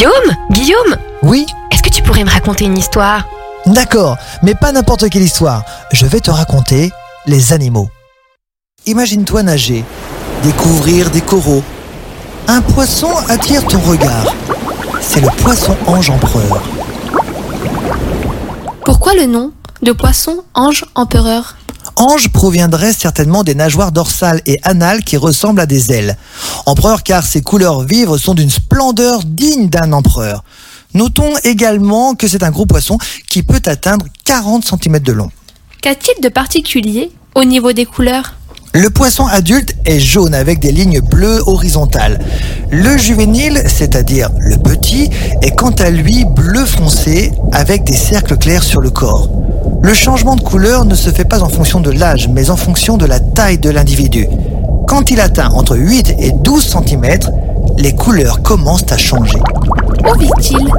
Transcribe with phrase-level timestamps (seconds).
[0.00, 3.28] Guillaume Guillaume Oui Est-ce que tu pourrais me raconter une histoire?
[3.66, 5.62] D'accord, mais pas n'importe quelle histoire.
[5.92, 6.90] Je vais te raconter
[7.26, 7.90] les animaux.
[8.86, 9.84] Imagine-toi nager,
[10.42, 11.62] découvrir des coraux.
[12.48, 14.34] Un poisson attire ton regard.
[15.02, 16.62] C'est le poisson ange empereur.
[18.86, 21.56] Pourquoi le nom de poisson ange empereur
[21.96, 26.16] Ange proviendrait certainement des nageoires dorsales et anales qui ressemblent à des ailes.
[26.66, 30.44] Empereur car ses couleurs vives sont d'une splendeur digne d'un empereur.
[30.94, 32.98] Notons également que c'est un gros poisson
[33.28, 35.30] qui peut atteindre 40 cm de long.
[35.82, 38.34] Qu'a-t-il de particulier au niveau des couleurs?
[38.72, 42.24] Le poisson adulte est jaune avec des lignes bleues horizontales.
[42.70, 45.10] Le juvénile, c'est-à-dire le petit,
[45.42, 49.28] est quant à lui bleu foncé avec des cercles clairs sur le corps.
[49.82, 52.96] Le changement de couleur ne se fait pas en fonction de l'âge, mais en fonction
[52.96, 54.26] de la taille de l'individu.
[54.86, 57.18] Quand il atteint entre 8 et 12 cm,
[57.78, 59.38] les couleurs commencent à changer.
[60.06, 60.70] Où vit-il?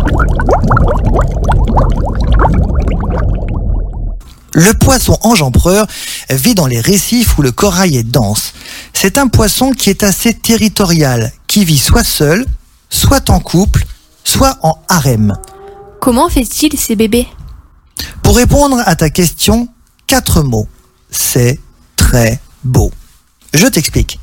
[4.54, 5.88] Le poisson ange empereur
[6.30, 8.54] vit dans les récifs où le corail est dense.
[8.94, 12.46] C'est un poisson qui est assez territorial, qui vit soit seul,
[12.90, 13.86] soit en couple,
[14.24, 15.34] soit en harem.
[16.02, 17.28] Comment fait-il ses bébés?
[18.32, 19.68] Pour répondre à ta question,
[20.08, 20.70] quatre mots.
[21.10, 21.60] C'est
[21.98, 22.90] très beau.
[23.54, 24.22] Je t'explique.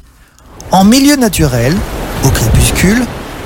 [0.70, 1.76] En milieu naturel,
[2.24, 3.04] au crépuscule,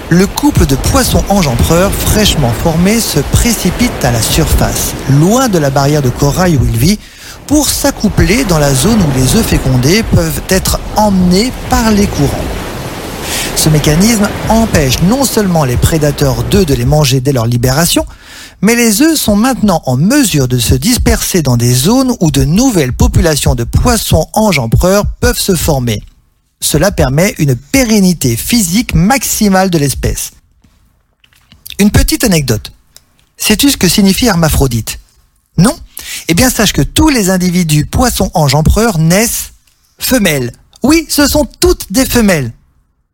[0.08, 5.58] le couple de poissons ange empereur fraîchement formé se précipite à la surface, loin de
[5.58, 7.00] la barrière de corail où il vit,
[7.48, 12.44] pour s'accoupler dans la zone où les œufs fécondés peuvent être emmenés par les courants.
[13.56, 18.06] Ce mécanisme empêche non seulement les prédateurs d'œufs de les manger dès leur libération,
[18.62, 22.44] mais les œufs sont maintenant en mesure de se disperser dans des zones où de
[22.44, 26.00] nouvelles populations de poissons ange empereur peuvent se former.
[26.60, 30.30] Cela permet une pérennité physique maximale de l'espèce.
[31.80, 32.72] Une petite anecdote.
[33.36, 35.00] Sais-tu ce que signifie hermaphrodite?
[35.58, 35.76] Non?
[36.28, 39.53] Eh bien sache que tous les individus poissons ange empereur naissent
[39.98, 40.53] femelles.
[40.84, 42.53] Oui, ce sont toutes des femelles.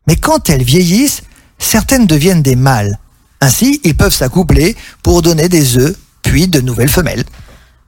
[0.05, 1.23] Mais quand elles vieillissent,
[1.57, 2.99] certaines deviennent des mâles.
[3.41, 7.23] Ainsi, ils peuvent s'accoupler pour donner des œufs, puis de nouvelles femelles.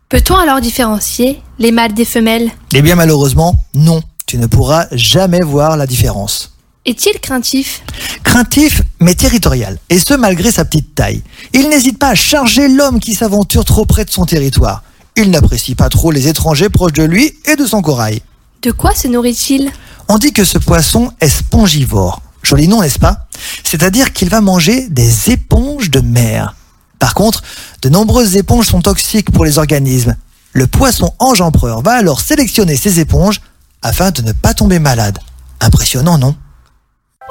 [0.09, 2.51] Peut-on alors différencier les mâles des femelles?
[2.73, 4.01] Eh bien malheureusement, non.
[4.25, 6.53] Tu ne pourras jamais voir la différence.
[6.85, 7.83] Est-il craintif?
[8.23, 11.21] Craintif, mais territorial, et ce malgré sa petite taille.
[11.53, 14.83] Il n'hésite pas à charger l'homme qui s'aventure trop près de son territoire.
[15.15, 18.21] Il n'apprécie pas trop les étrangers proches de lui et de son corail.
[18.61, 19.69] De quoi se nourrit-il?
[20.07, 22.21] On dit que ce poisson est spongivore.
[22.43, 23.27] Joli nom, n'est-ce pas?
[23.63, 26.55] C'est-à-dire qu'il va manger des éponges de mer.
[26.99, 27.41] Par contre,
[27.81, 30.15] de nombreuses éponges sont toxiques pour les organismes.
[30.53, 33.41] Le poisson ange empereur va alors sélectionner ces éponges
[33.81, 35.17] afin de ne pas tomber malade.
[35.59, 36.35] Impressionnant, non?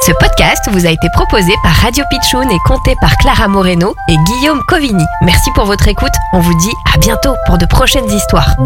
[0.01, 4.17] Ce podcast vous a été proposé par Radio Pitchoun et compté par Clara Moreno et
[4.17, 5.05] Guillaume Covini.
[5.23, 6.15] Merci pour votre écoute.
[6.33, 8.57] On vous dit à bientôt pour de prochaines histoires.